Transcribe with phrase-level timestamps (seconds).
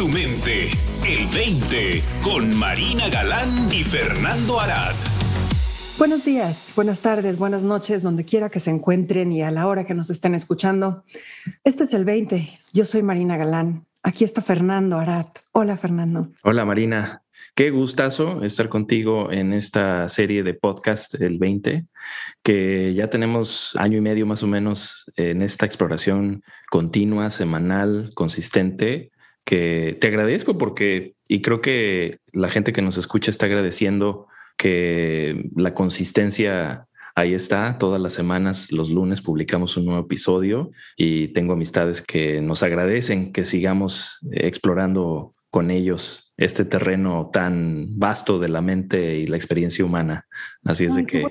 [0.00, 0.68] tu mente.
[1.06, 4.94] El 20 con Marina Galán y Fernando Arad.
[5.98, 9.84] Buenos días, buenas tardes, buenas noches, donde quiera que se encuentren y a la hora
[9.84, 11.04] que nos estén escuchando.
[11.64, 12.48] Este es el 20.
[12.72, 13.84] Yo soy Marina Galán.
[14.02, 15.26] Aquí está Fernando Arad.
[15.52, 16.30] Hola, Fernando.
[16.44, 17.22] Hola, Marina.
[17.54, 21.84] Qué gustazo estar contigo en esta serie de podcast el 20,
[22.42, 29.10] que ya tenemos año y medio más o menos en esta exploración continua, semanal, consistente,
[29.44, 34.26] que te agradezco porque, y creo que la gente que nos escucha está agradeciendo
[34.56, 37.78] que la consistencia ahí está.
[37.78, 43.32] Todas las semanas, los lunes, publicamos un nuevo episodio y tengo amistades que nos agradecen
[43.32, 49.84] que sigamos explorando con ellos este terreno tan vasto de la mente y la experiencia
[49.84, 50.26] humana.
[50.64, 51.24] Así es de que...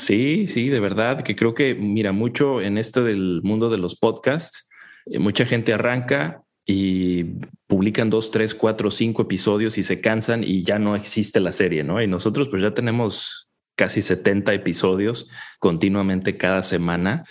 [0.00, 3.94] Sí, sí, de verdad, que creo que, mira, mucho en este del mundo de los
[3.94, 4.70] podcasts,
[5.18, 7.24] mucha gente arranca y
[7.66, 11.84] publican dos, tres, cuatro, cinco episodios y se cansan y ya no existe la serie,
[11.84, 12.02] ¿no?
[12.02, 17.24] Y nosotros pues ya tenemos casi 70 episodios continuamente cada semana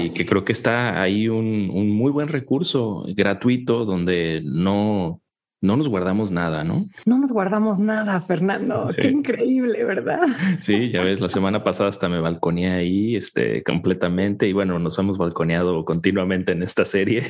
[0.00, 5.22] y que creo que está ahí un, un muy buen recurso gratuito donde no,
[5.64, 6.84] no nos guardamos nada, ¿no?
[7.06, 8.86] No nos guardamos nada, Fernando.
[8.94, 10.20] Qué increíble, ¿verdad?
[10.60, 14.98] Sí, ya ves, la semana pasada hasta me balconeé ahí este, completamente y bueno, nos
[14.98, 17.24] hemos balconeado continuamente en esta serie.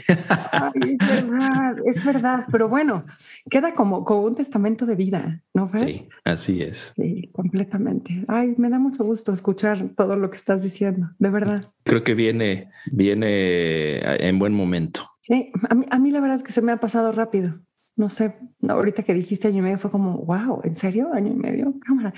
[0.50, 3.04] Ay, es verdad, es verdad, pero bueno,
[3.48, 5.70] queda como, como un testamento de vida, ¿no?
[5.72, 6.92] Sí, así es.
[6.96, 8.24] Sí, completamente.
[8.26, 11.68] Ay, me da mucho gusto escuchar todo lo que estás diciendo, de verdad.
[11.84, 15.08] Creo que viene, viene en buen momento.
[15.20, 17.60] Sí, a mí, a mí la verdad es que se me ha pasado rápido
[17.96, 18.34] no sé,
[18.66, 21.10] ahorita que dijiste año y medio fue como, wow, ¿en serio?
[21.12, 22.14] Año y medio, cámara.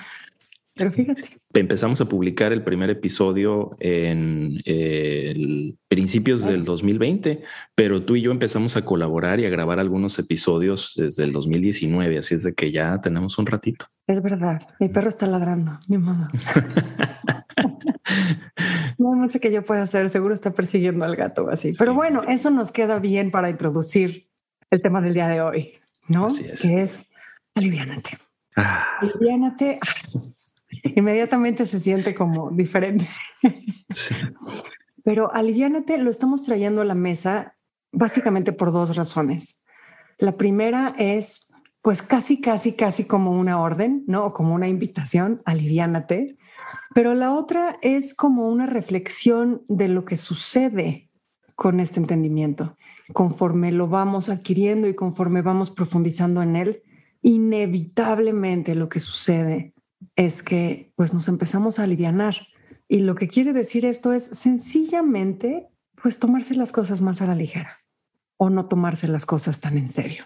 [0.76, 1.40] Pero fíjate.
[1.54, 7.42] Empezamos a publicar el primer episodio en eh, principios del 2020,
[7.74, 12.18] pero tú y yo empezamos a colaborar y a grabar algunos episodios desde el 2019,
[12.18, 13.86] así es de que ya tenemos un ratito.
[14.06, 16.30] Es verdad, mi perro está ladrando, mi mamá.
[18.98, 21.72] no hay mucho que yo pueda hacer, seguro está persiguiendo al gato así.
[21.78, 24.28] Pero bueno, eso nos queda bien para introducir
[24.70, 25.74] el tema del día de hoy,
[26.08, 26.28] ¿no?
[26.60, 27.08] Que es
[27.54, 28.18] aliviánate.
[28.56, 28.98] Ah.
[29.00, 29.78] Aliviánate.
[30.82, 33.08] Inmediatamente se siente como diferente.
[35.04, 37.56] Pero aliviánate lo estamos trayendo a la mesa
[37.92, 39.62] básicamente por dos razones.
[40.18, 41.52] La primera es,
[41.82, 44.24] pues casi, casi, casi como una orden, ¿no?
[44.24, 46.36] O como una invitación, aliviánate.
[46.94, 51.10] Pero la otra es como una reflexión de lo que sucede
[51.54, 52.76] con este entendimiento
[53.12, 56.82] conforme lo vamos adquiriendo y conforme vamos profundizando en él,
[57.22, 59.74] inevitablemente lo que sucede
[60.14, 62.36] es que pues nos empezamos a alivianar.
[62.88, 65.68] Y lo que quiere decir esto es sencillamente
[66.00, 67.80] pues tomarse las cosas más a la ligera
[68.36, 70.24] o no tomarse las cosas tan en serio.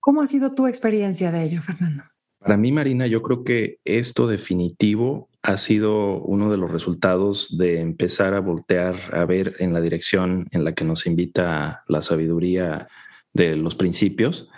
[0.00, 2.04] ¿Cómo ha sido tu experiencia de ello, Fernando?
[2.38, 7.80] Para mí, Marina, yo creo que esto definitivo ha sido uno de los resultados de
[7.80, 12.88] empezar a voltear a ver en la dirección en la que nos invita la sabiduría
[13.32, 14.50] de los principios.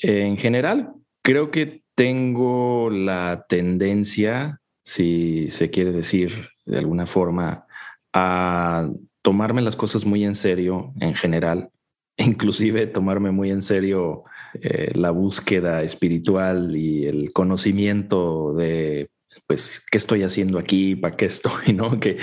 [0.00, 7.66] En general, creo que tengo la tendencia, si se quiere decir de alguna forma,
[8.14, 8.88] a
[9.20, 11.68] tomarme las cosas muy en serio en general,
[12.16, 14.24] inclusive tomarme muy en serio
[14.62, 19.10] eh, la búsqueda espiritual y el conocimiento de
[19.46, 20.96] pues, ¿qué estoy haciendo aquí?
[20.96, 21.72] ¿Para qué estoy?
[21.74, 21.98] ¿No?
[22.00, 22.18] Que,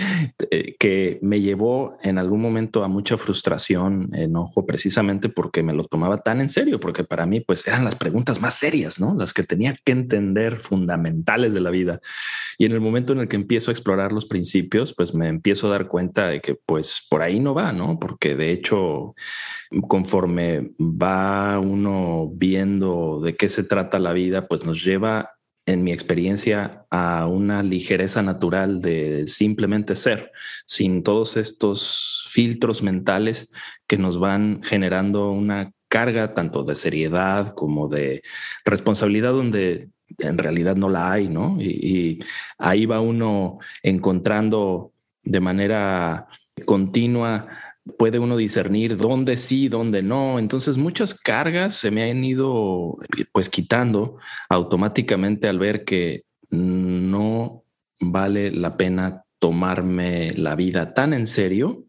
[0.52, 5.86] eh, que me llevó en algún momento a mucha frustración, enojo, precisamente porque me lo
[5.86, 9.16] tomaba tan en serio, porque para mí, pues, eran las preguntas más serias, ¿no?
[9.16, 12.02] Las que tenía que entender, fundamentales de la vida.
[12.58, 15.68] Y en el momento en el que empiezo a explorar los principios, pues me empiezo
[15.68, 18.00] a dar cuenta de que, pues, por ahí no va, ¿no?
[18.00, 19.16] Porque de hecho,
[19.88, 25.35] conforme va uno viendo de qué se trata la vida, pues nos lleva
[25.66, 30.32] en mi experiencia, a una ligereza natural de simplemente ser,
[30.66, 33.52] sin todos estos filtros mentales
[33.88, 38.22] que nos van generando una carga tanto de seriedad como de
[38.64, 39.90] responsabilidad donde
[40.20, 41.58] en realidad no la hay, ¿no?
[41.60, 42.20] Y, y
[42.58, 46.28] ahí va uno encontrando de manera
[46.66, 47.48] continua
[47.98, 50.40] puede uno discernir dónde sí, dónde no.
[50.40, 52.98] Entonces muchas cargas se me han ido
[53.32, 54.18] pues quitando
[54.50, 57.64] automáticamente al ver que no
[58.00, 61.86] vale la pena tomarme la vida tan en serio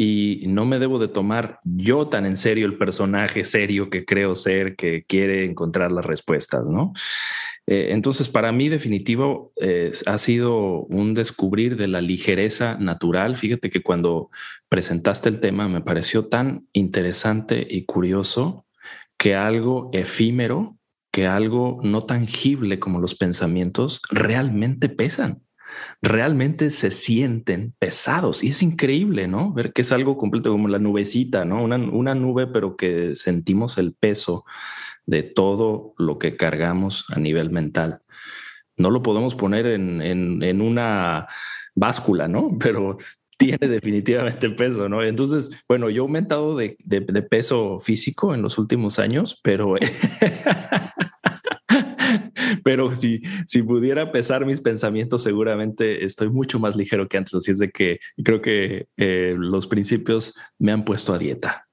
[0.00, 4.36] y no me debo de tomar yo tan en serio el personaje serio que creo
[4.36, 6.92] ser que quiere encontrar las respuestas, ¿no?
[7.66, 13.36] Eh, entonces, para mí, definitivo, eh, ha sido un descubrir de la ligereza natural.
[13.36, 14.30] Fíjate que cuando
[14.68, 18.66] presentaste el tema me pareció tan interesante y curioso
[19.16, 20.78] que algo efímero,
[21.10, 25.42] que algo no tangible como los pensamientos realmente pesan
[26.02, 29.52] realmente se sienten pesados y es increíble, ¿no?
[29.52, 31.62] Ver que es algo completo como la nubecita, ¿no?
[31.62, 34.44] Una, una nube, pero que sentimos el peso
[35.06, 38.00] de todo lo que cargamos a nivel mental.
[38.76, 41.26] No lo podemos poner en, en, una
[41.74, 42.50] báscula, ¿no?
[42.60, 42.98] Pero
[43.36, 45.02] tiene definitivamente peso, ¿no?
[45.02, 49.76] Entonces, bueno, yo he aumentado de, de, de peso físico en los últimos años, pero
[52.68, 57.34] pero si, si pudiera pesar mis pensamientos, seguramente estoy mucho más ligero que antes.
[57.34, 61.66] Así es de que creo que eh, los principios me han puesto a dieta.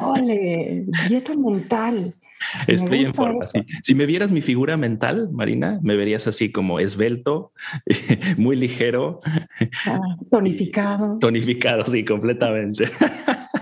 [0.00, 2.14] Ole, dieta mental.
[2.66, 3.44] Estoy en forma.
[3.82, 7.52] Si me vieras mi figura mental, Marina, me verías así como esbelto,
[8.38, 9.20] muy ligero.
[9.84, 10.00] Ah,
[10.30, 11.18] tonificado.
[11.18, 12.84] Tonificado, sí, completamente.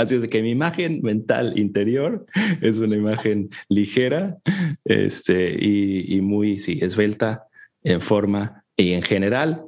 [0.00, 2.26] Así es que mi imagen mental interior
[2.60, 4.38] es una imagen ligera
[4.84, 7.44] este, y, muy sí, esbelta
[7.82, 9.62] en forma y en general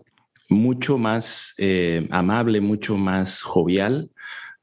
[0.48, 4.10] mucho más eh, amable, mucho más jovial,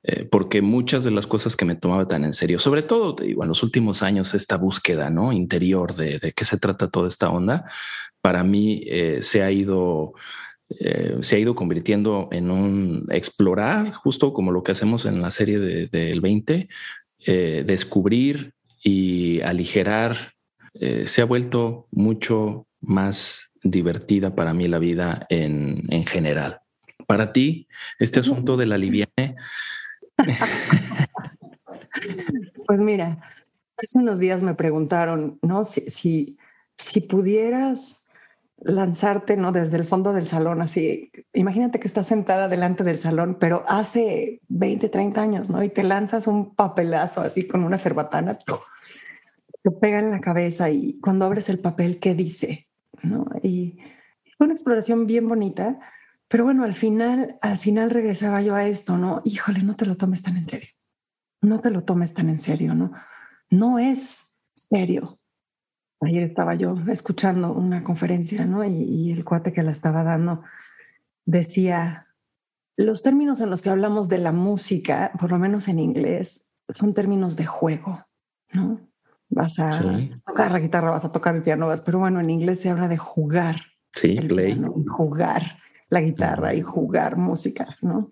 [0.03, 3.43] eh, porque muchas de las cosas que me tomaba tan en serio, sobre todo digo,
[3.43, 5.31] en los últimos años, esta búsqueda ¿no?
[5.31, 7.65] interior de, de qué se trata toda esta onda,
[8.21, 10.13] para mí eh, se ha ido
[10.69, 15.31] eh, se ha ido convirtiendo en un explorar, justo como lo que hacemos en la
[15.31, 16.69] serie del de, 20,
[17.25, 20.33] eh, descubrir y aligerar.
[20.75, 26.61] Eh, se ha vuelto mucho más divertida para mí la vida en, en general.
[27.07, 27.67] Para ti,
[27.97, 29.35] este asunto de la liviane.
[32.67, 33.19] pues mira,
[33.75, 35.65] hace unos días me preguntaron, ¿no?
[35.65, 36.37] Si, si,
[36.77, 37.98] si pudieras
[38.61, 39.51] lanzarte, ¿no?
[39.51, 41.11] Desde el fondo del salón, así.
[41.33, 45.63] Imagínate que estás sentada delante del salón, pero hace 20, 30 años, ¿no?
[45.63, 50.99] Y te lanzas un papelazo así con una cerbatana, te pega en la cabeza y
[50.99, 52.67] cuando abres el papel, ¿qué dice?
[53.03, 53.25] ¿No?
[53.43, 53.79] Y
[54.37, 55.79] fue una exploración bien bonita,
[56.27, 59.21] pero bueno, al final, al final regresaba yo a esto, ¿no?
[59.25, 60.69] Híjole, no te lo tomes tan en serio.
[61.41, 62.91] No te lo tomes tan en serio, ¿no?
[63.49, 64.39] No es
[64.69, 65.18] serio
[66.01, 68.63] ayer estaba yo escuchando una conferencia, ¿no?
[68.63, 70.43] Y, el cuate que la estaba dando
[71.25, 72.07] decía,
[72.77, 76.93] los términos en los que hablamos de la música, por lo menos en inglés, son
[76.93, 78.05] términos de juego,
[78.53, 78.79] ¿no?
[79.29, 79.69] Vas a
[80.25, 82.97] tocar la guitarra, vas a tocar el piano, pero bueno, en inglés se habla de
[82.97, 83.61] jugar.
[83.93, 84.59] Sí, play.
[84.87, 85.57] jugar
[85.89, 88.07] la guitarra y jugar música, ¿no?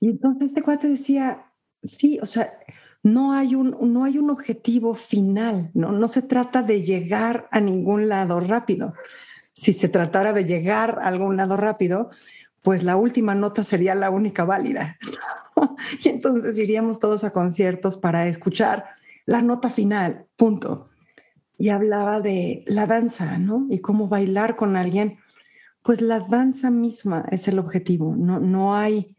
[0.00, 1.44] Y entonces este cuate decía,
[1.82, 2.52] sí, o sea,
[3.02, 5.92] no hay un, no hay un objetivo final, ¿no?
[5.92, 8.94] no se trata de llegar a ningún lado rápido.
[9.52, 12.10] Si se tratara de llegar a algún lado rápido,
[12.62, 14.98] pues la última nota sería la única válida.
[16.04, 18.84] y entonces iríamos todos a conciertos para escuchar
[19.26, 20.88] la nota final, punto.
[21.58, 23.66] Y hablaba de la danza, ¿no?
[23.68, 25.18] Y cómo bailar con alguien.
[25.82, 29.16] Pues la danza misma es el objetivo, no, no hay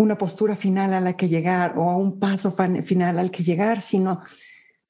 [0.00, 3.82] una postura final a la que llegar o a un paso final al que llegar,
[3.82, 4.22] sino,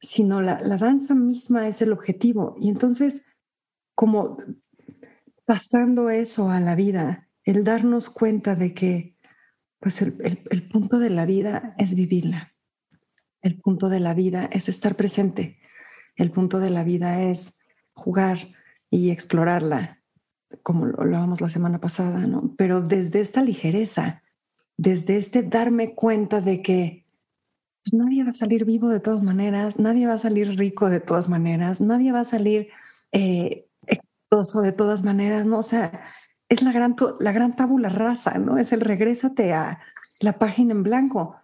[0.00, 2.54] sino la, danza misma es el objetivo.
[2.60, 3.24] Y entonces,
[3.96, 4.38] como
[5.44, 9.16] pasando eso a la vida, el darnos cuenta de que
[9.80, 10.14] pues el,
[10.48, 12.54] el, punto de la vida es vivirla.
[13.42, 15.58] El punto de la vida es estar presente.
[16.14, 17.58] El punto de la vida es
[17.94, 18.38] jugar
[18.90, 19.98] y explorarla,
[20.62, 22.54] como lo hablábamos la semana pasada, ¿no?
[22.56, 24.22] Pero desde esta ligereza,
[24.80, 27.04] desde este darme cuenta de que
[27.92, 31.28] nadie va a salir vivo de todas maneras, nadie va a salir rico de todas
[31.28, 32.68] maneras, nadie va a salir
[33.12, 35.58] eh, exitoso de todas maneras, ¿no?
[35.58, 36.02] O sea,
[36.48, 38.56] es la gran, la gran tabula rasa, ¿no?
[38.56, 39.80] Es el regrésate a
[40.18, 41.36] la página en blanco.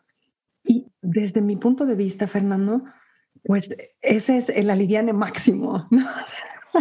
[0.64, 2.84] Y desde mi punto de vista, Fernando,
[3.44, 6.08] pues ese es el aliviane máximo, ¿no?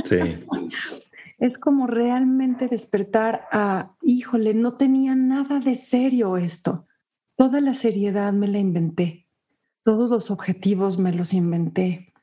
[0.06, 0.20] Sí.
[1.38, 6.88] es como realmente despertar a, híjole, no tenía nada de serio esto.
[7.36, 9.28] Toda la seriedad me la inventé.
[9.84, 12.14] Todos los objetivos me los inventé.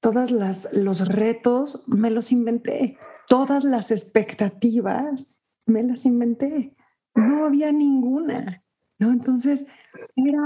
[0.00, 2.98] Todos los retos me los inventé.
[3.26, 6.76] Todas las expectativas me las inventé.
[7.14, 8.62] No había ninguna.
[8.98, 9.12] ¿no?
[9.12, 9.66] Entonces,
[10.14, 10.42] era,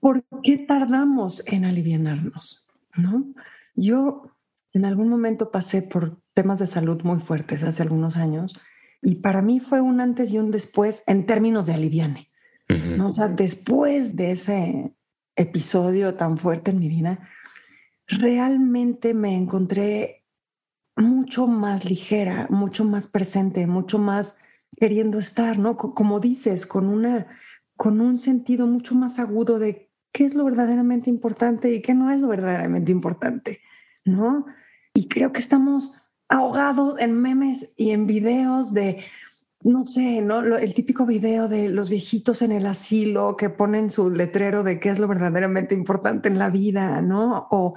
[0.00, 2.68] ¿por qué tardamos en alivianarnos?
[2.96, 3.32] ¿no?
[3.74, 4.35] Yo
[4.76, 8.58] en algún momento pasé por temas de salud muy fuertes hace algunos años
[9.00, 12.30] y para mí fue un antes y un después en términos de aliviane.
[12.68, 13.06] ¿no?
[13.06, 14.92] O sea, después de ese
[15.36, 17.20] episodio tan fuerte en mi vida,
[18.06, 20.24] realmente me encontré
[20.96, 24.38] mucho más ligera, mucho más presente, mucho más
[24.76, 25.76] queriendo estar, ¿no?
[25.76, 27.28] Como dices, con una
[27.76, 32.10] con un sentido mucho más agudo de qué es lo verdaderamente importante y qué no
[32.10, 33.60] es lo verdaderamente importante,
[34.04, 34.46] ¿no?
[34.96, 35.92] Y creo que estamos
[36.26, 39.04] ahogados en memes y en videos de,
[39.60, 40.40] no sé, ¿no?
[40.40, 44.88] el típico video de los viejitos en el asilo que ponen su letrero de qué
[44.88, 47.46] es lo verdaderamente importante en la vida, ¿no?
[47.50, 47.74] O,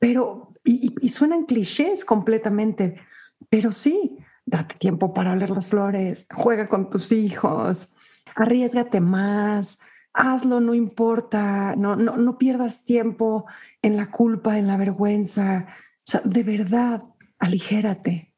[0.00, 3.00] pero, y, y suenan clichés completamente,
[3.48, 7.94] pero sí, date tiempo para oler las flores, juega con tus hijos,
[8.34, 9.78] arriesgate más,
[10.12, 13.46] hazlo, no importa, no, no, no pierdas tiempo
[13.82, 15.68] en la culpa, en la vergüenza.
[16.06, 17.02] O sea, de verdad,
[17.38, 18.32] aligérate,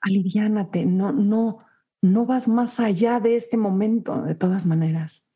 [0.00, 1.58] aliviánate, no, no,
[2.02, 5.30] no vas más allá de este momento, de todas maneras.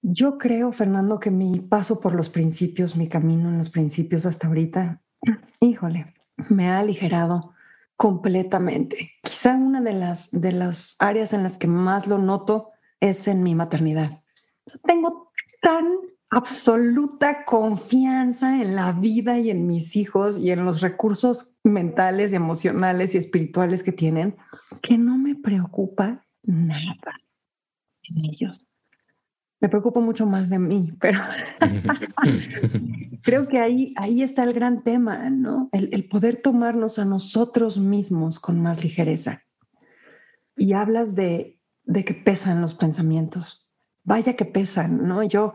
[0.00, 4.46] Yo creo, Fernando, que mi paso por los principios, mi camino en los principios hasta
[4.46, 5.02] ahorita,
[5.60, 6.14] híjole,
[6.48, 7.52] me ha aligerado
[7.96, 9.12] completamente.
[9.22, 13.42] Quizá una de las, de las áreas en las que más lo noto es en
[13.42, 14.22] mi maternidad.
[14.84, 15.86] Tengo tan
[16.30, 23.14] absoluta confianza en la vida y en mis hijos y en los recursos mentales, emocionales
[23.14, 24.36] y espirituales que tienen,
[24.82, 27.20] que no me preocupa nada
[28.02, 28.66] en ellos.
[29.60, 31.20] Me preocupo mucho más de mí, pero
[33.22, 35.70] creo que ahí, ahí está el gran tema, ¿no?
[35.72, 39.42] El, el poder tomarnos a nosotros mismos con más ligereza.
[40.56, 43.66] Y hablas de, de que pesan los pensamientos.
[44.04, 45.22] Vaya que pesan, ¿no?
[45.22, 45.54] Yo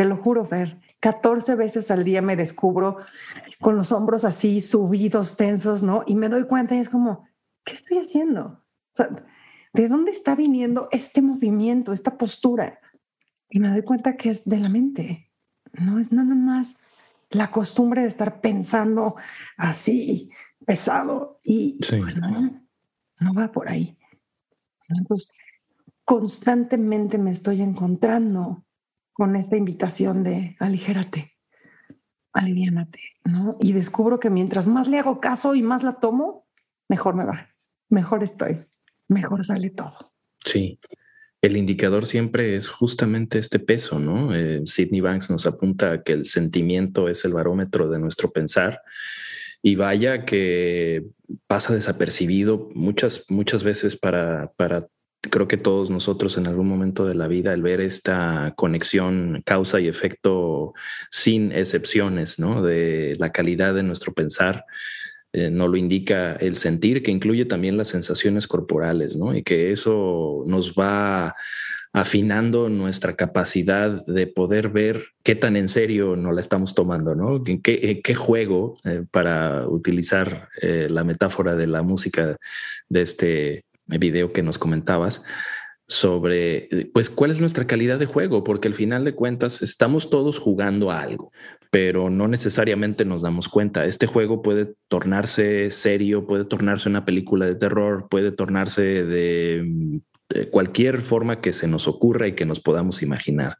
[0.00, 3.00] te lo juro, Fer, 14 veces al día me descubro
[3.60, 6.04] con los hombros así subidos, tensos, ¿no?
[6.06, 7.28] Y me doy cuenta y es como,
[7.66, 8.64] ¿qué estoy haciendo?
[9.74, 12.80] ¿De dónde está viniendo este movimiento, esta postura?
[13.50, 15.30] Y me doy cuenta que es de la mente,
[15.74, 16.78] no es nada más
[17.28, 19.16] la costumbre de estar pensando
[19.58, 20.30] así,
[20.64, 22.58] pesado, y pues no,
[23.18, 23.98] no va por ahí.
[24.88, 25.30] Entonces,
[26.06, 28.64] constantemente me estoy encontrando
[29.20, 31.36] con esta invitación de aligérate,
[32.32, 33.58] aliviánate, ¿no?
[33.60, 36.46] Y descubro que mientras más le hago caso y más la tomo,
[36.88, 37.50] mejor me va,
[37.90, 38.64] mejor estoy,
[39.08, 40.14] mejor sale todo.
[40.42, 40.80] Sí.
[41.42, 44.34] El indicador siempre es justamente este peso, ¿no?
[44.34, 48.80] Eh, Sidney Banks nos apunta que el sentimiento es el barómetro de nuestro pensar
[49.60, 51.04] y vaya que
[51.46, 54.88] pasa desapercibido muchas, muchas veces para, para
[55.20, 59.80] creo que todos nosotros en algún momento de la vida, el ver esta conexión causa
[59.80, 60.72] y efecto
[61.10, 62.62] sin excepciones, ¿no?
[62.62, 64.64] De la calidad de nuestro pensar,
[65.32, 69.36] eh, no lo indica el sentir, que incluye también las sensaciones corporales, ¿no?
[69.36, 71.34] Y que eso nos va
[71.92, 77.42] afinando nuestra capacidad de poder ver qué tan en serio nos la estamos tomando, ¿no?
[77.44, 82.36] ¿En qué, qué juego, eh, para utilizar eh, la metáfora de la música
[82.88, 83.64] de este
[83.98, 85.22] video que nos comentabas
[85.88, 90.38] sobre, pues, cuál es nuestra calidad de juego, porque al final de cuentas estamos todos
[90.38, 91.32] jugando a algo,
[91.72, 93.84] pero no necesariamente nos damos cuenta.
[93.84, 100.00] Este juego puede tornarse serio, puede tornarse una película de terror, puede tornarse de
[100.50, 103.58] cualquier forma que se nos ocurra y que nos podamos imaginar.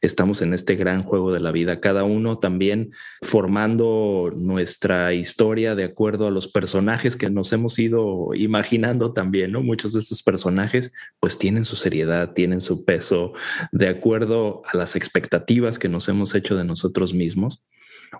[0.00, 5.84] Estamos en este gran juego de la vida, cada uno también formando nuestra historia de
[5.84, 9.62] acuerdo a los personajes que nos hemos ido imaginando también, ¿no?
[9.62, 13.32] Muchos de estos personajes pues tienen su seriedad, tienen su peso
[13.72, 17.64] de acuerdo a las expectativas que nos hemos hecho de nosotros mismos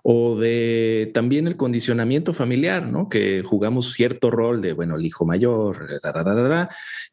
[0.03, 3.09] o de también el condicionamiento familiar, ¿no?
[3.09, 6.01] Que jugamos cierto rol de, bueno, el hijo mayor,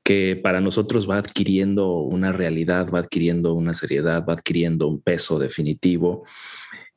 [0.04, 5.40] que para nosotros va adquiriendo una realidad, va adquiriendo una seriedad, va adquiriendo un peso
[5.40, 6.26] definitivo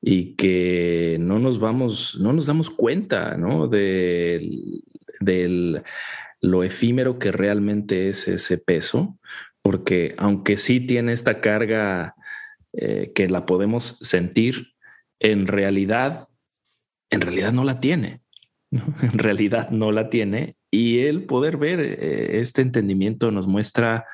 [0.01, 3.67] y que no nos vamos, no nos damos cuenta, ¿no?
[3.69, 4.81] De,
[5.21, 5.83] del
[6.41, 9.19] lo efímero que realmente es ese peso,
[9.63, 12.15] porque aunque sí tiene esta carga
[12.73, 14.69] eh, que la podemos sentir,
[15.21, 16.29] en realidad,
[17.11, 18.21] en realidad no la tiene.
[18.71, 20.57] En realidad no la tiene.
[20.71, 24.05] Y el poder ver eh, este entendimiento nos muestra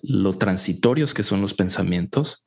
[0.00, 2.46] lo transitorios que son los pensamientos,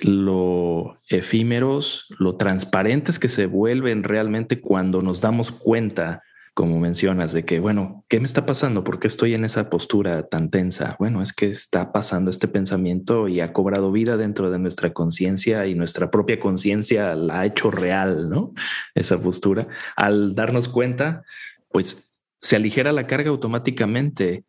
[0.00, 6.22] lo efímeros, lo transparentes que se vuelven realmente cuando nos damos cuenta
[6.58, 8.82] como mencionas, de que, bueno, ¿qué me está pasando?
[8.82, 10.96] ¿Por qué estoy en esa postura tan tensa?
[10.98, 15.68] Bueno, es que está pasando este pensamiento y ha cobrado vida dentro de nuestra conciencia
[15.68, 18.54] y nuestra propia conciencia la ha hecho real, ¿no?
[18.96, 19.68] Esa postura.
[19.94, 21.22] Al darnos cuenta,
[21.70, 24.44] pues se aligera la carga automáticamente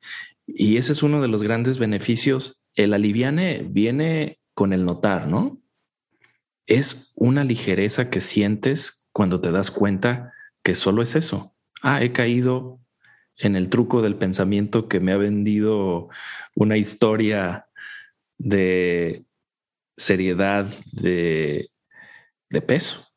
[0.48, 2.64] y ese es uno de los grandes beneficios.
[2.74, 5.62] El aliviane viene con el notar, ¿no?
[6.66, 12.12] Es una ligereza que sientes cuando te das cuenta que solo es eso, ah, he
[12.12, 12.80] caído
[13.38, 16.10] en el truco del pensamiento que me ha vendido
[16.56, 17.68] una historia
[18.38, 19.26] de
[19.98, 21.70] seriedad de,
[22.50, 23.08] de peso.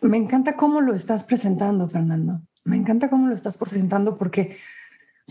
[0.00, 2.40] Me encanta cómo lo estás presentando, Fernando.
[2.64, 4.56] Me encanta cómo lo estás presentando porque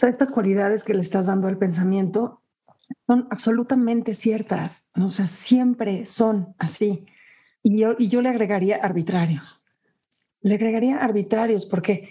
[0.01, 2.41] o estas cualidades que le estás dando al pensamiento
[3.07, 4.89] son absolutamente ciertas.
[4.95, 7.05] O sea, siempre son así.
[7.63, 9.63] Y yo, y yo le agregaría arbitrarios.
[10.41, 12.09] Le agregaría arbitrarios porque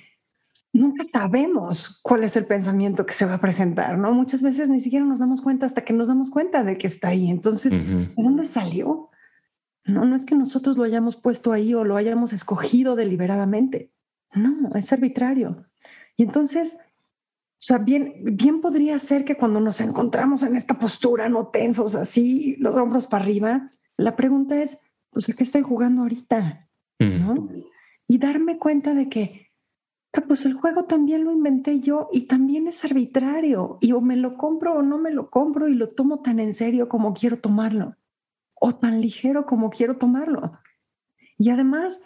[0.74, 4.12] nunca sabemos cuál es el pensamiento que se va a presentar, ¿no?
[4.12, 7.08] Muchas veces ni siquiera nos damos cuenta hasta que nos damos cuenta de que está
[7.08, 7.30] ahí.
[7.30, 9.08] Entonces, ¿de dónde salió?
[9.84, 13.92] No, no es que nosotros lo hayamos puesto ahí o lo hayamos escogido deliberadamente.
[14.34, 15.64] No, es arbitrario.
[16.16, 21.28] Y entonces, o sea, bien, bien podría ser que cuando nos encontramos en esta postura,
[21.28, 24.78] no tensos, así, los hombros para arriba, la pregunta es,
[25.10, 26.68] pues, ¿a qué estoy jugando ahorita?
[26.98, 27.48] ¿No?
[28.08, 29.43] Y darme cuenta de que
[30.22, 34.36] pues el juego también lo inventé yo y también es arbitrario y o me lo
[34.36, 37.96] compro o no me lo compro y lo tomo tan en serio como quiero tomarlo
[38.54, 40.52] o tan ligero como quiero tomarlo.
[41.36, 42.00] Y además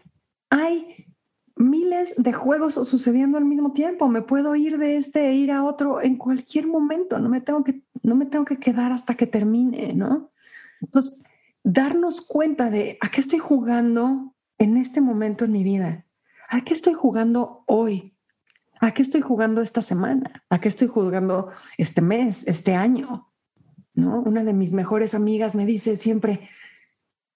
[0.51, 1.07] hay
[1.55, 4.09] miles de juegos sucediendo al mismo tiempo.
[4.09, 7.19] Me puedo ir de este e ir a otro en cualquier momento.
[7.19, 10.33] No me tengo que, no me tengo que quedar hasta que termine, ¿no?
[10.81, 11.23] Entonces,
[11.63, 16.08] darnos cuenta de a qué estoy jugando en este momento en mi vida
[16.49, 18.15] ¿a qué estoy jugando hoy?
[18.81, 20.45] ¿A qué estoy jugando esta semana?
[20.49, 23.31] ¿A qué estoy jugando este mes, este año?
[23.95, 24.21] ¿No?
[24.23, 26.49] Una de mis mejores amigas me dice siempre,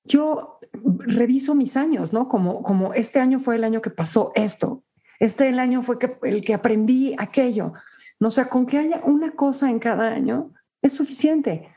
[0.05, 2.29] yo reviso mis años, ¿no?
[2.29, 4.85] Como, como este año fue el año que pasó esto,
[5.19, 7.75] este el año fue el que aprendí aquello.
[8.19, 11.69] No sé, con que haya una cosa en cada año es suficiente.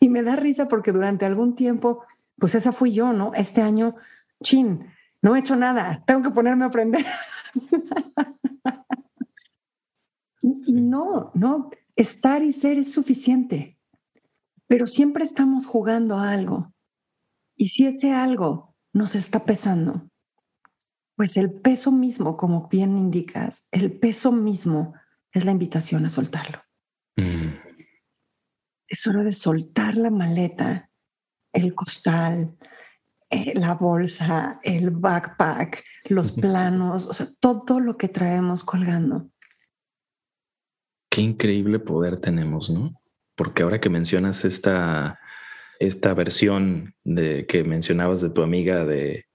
[0.00, 2.04] Y me da risa porque durante algún tiempo,
[2.38, 3.32] pues esa fui yo, ¿no?
[3.34, 3.96] Este año,
[4.42, 4.86] chin,
[5.26, 7.04] no he hecho nada, tengo que ponerme a aprender.
[10.40, 13.76] y no, no, estar y ser es suficiente,
[14.68, 16.72] pero siempre estamos jugando a algo.
[17.56, 20.08] Y si ese algo nos está pesando,
[21.16, 24.94] pues el peso mismo, como bien indicas, el peso mismo
[25.32, 26.62] es la invitación a soltarlo.
[27.16, 27.48] Mm.
[28.86, 30.88] Es hora de soltar la maleta,
[31.52, 32.56] el costal,
[33.30, 39.28] la bolsa, el backpack, los planos, o sea, todo lo que traemos colgando.
[41.10, 43.00] Qué increíble poder tenemos, ¿no?
[43.34, 45.18] Porque ahora que mencionas esta,
[45.78, 49.26] esta versión de que mencionabas de tu amiga de,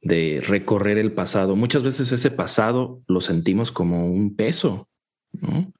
[0.00, 4.88] de recorrer el pasado, muchas veces ese pasado lo sentimos como un peso,
[5.32, 5.72] ¿no?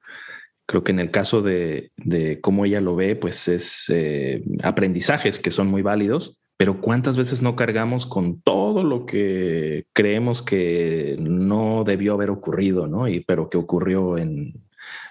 [0.65, 5.39] Creo que en el caso de, de cómo ella lo ve, pues es eh, aprendizajes
[5.39, 11.15] que son muy válidos, pero cuántas veces no cargamos con todo lo que creemos que
[11.17, 13.07] no debió haber ocurrido, ¿no?
[13.07, 14.61] Y pero que ocurrió en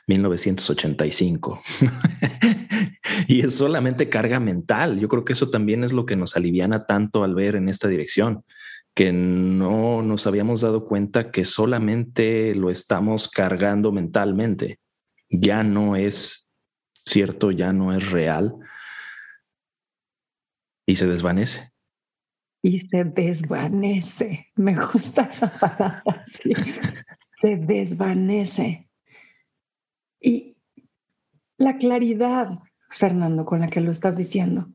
[0.09, 1.59] 1985.
[3.29, 5.01] y es solamente carga mental.
[5.01, 7.89] Yo creo que eso también es lo que nos aliviana tanto al ver en esta
[7.89, 8.45] dirección,
[8.95, 14.81] que no nos habíamos dado cuenta que solamente lo estamos cargando mentalmente.
[15.31, 16.47] Ya no es
[17.07, 18.55] cierto, ya no es real
[20.88, 21.70] y se desvanece.
[22.62, 24.48] Y se desvanece.
[24.57, 26.24] Me gusta esa palabra.
[27.42, 28.88] Se desvanece.
[30.18, 30.57] Y
[31.59, 34.70] la claridad, Fernando, con la que lo estás diciendo,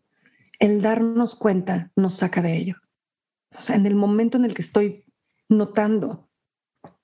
[0.60, 2.76] el darnos cuenta nos saca de ello.
[3.58, 5.06] O sea, en el momento en el que estoy
[5.50, 6.30] notando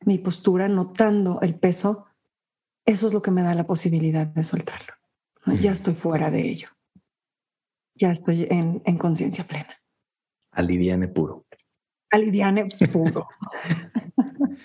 [0.01, 2.05] mi postura, notando el peso,
[2.85, 4.93] eso es lo que me da la posibilidad de soltarlo.
[5.59, 6.69] Ya estoy fuera de ello
[7.99, 9.75] ya estoy en, conciencia plena.
[10.51, 11.43] Aliviane puro.
[12.09, 13.27] Aliviane puro.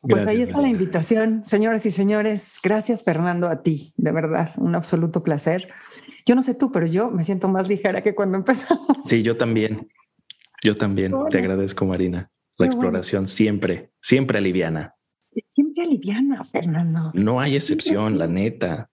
[0.00, 2.58] pues ahí está la invitación, señores y señores.
[2.62, 3.92] Gracias, Fernando, a ti.
[3.96, 5.68] De verdad, un absoluto placer.
[6.24, 8.96] Yo no sé tú, pero yo me siento más ligera que cuando empezamos.
[9.04, 9.88] Sí, yo también.
[10.62, 11.12] Yo también.
[11.30, 12.30] Te agradezco, Marina.
[12.56, 14.94] La exploración siempre, siempre aliviana.
[15.54, 17.10] Siempre aliviana, Fernando.
[17.14, 18.90] No hay excepción, la neta.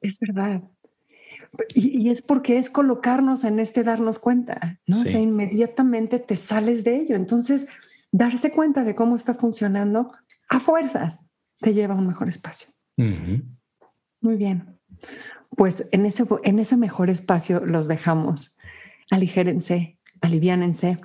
[0.00, 0.62] Es verdad.
[1.74, 5.00] Y, es porque es colocarnos en este darnos cuenta, ¿no?
[5.00, 7.16] O sea, inmediatamente te sales de ello.
[7.16, 7.66] Entonces,
[8.12, 10.12] darse cuenta de cómo está funcionando
[10.48, 11.20] a fuerzas
[11.60, 12.68] te lleva a un mejor espacio.
[12.96, 14.78] Muy bien.
[15.56, 18.56] Pues en ese, en ese mejor espacio los dejamos.
[19.10, 20.98] Aligérense, aliviánense.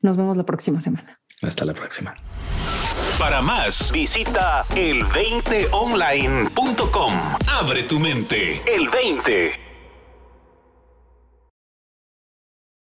[0.00, 1.20] Nos vemos la próxima semana.
[1.42, 2.14] Hasta la próxima.
[3.18, 7.12] Para más, visita el20online.com.
[7.60, 8.62] Abre tu mente.
[8.72, 9.67] El 20.